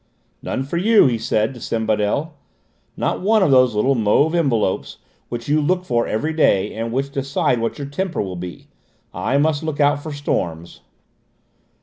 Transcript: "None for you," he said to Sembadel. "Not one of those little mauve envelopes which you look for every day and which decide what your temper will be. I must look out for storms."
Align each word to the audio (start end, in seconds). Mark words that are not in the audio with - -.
"None 0.41 0.63
for 0.63 0.77
you," 0.77 1.05
he 1.05 1.19
said 1.19 1.53
to 1.53 1.59
Sembadel. 1.59 2.31
"Not 2.97 3.21
one 3.21 3.43
of 3.43 3.51
those 3.51 3.75
little 3.75 3.93
mauve 3.93 4.33
envelopes 4.33 4.97
which 5.29 5.47
you 5.47 5.61
look 5.61 5.85
for 5.85 6.07
every 6.07 6.33
day 6.33 6.73
and 6.73 6.91
which 6.91 7.11
decide 7.11 7.59
what 7.59 7.77
your 7.77 7.85
temper 7.85 8.19
will 8.19 8.35
be. 8.35 8.65
I 9.13 9.37
must 9.37 9.61
look 9.61 9.79
out 9.79 10.01
for 10.01 10.11
storms." 10.11 10.81